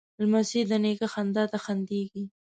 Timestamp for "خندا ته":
1.13-1.57